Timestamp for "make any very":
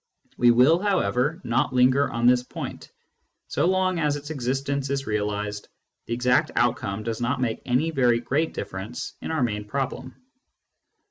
7.39-8.19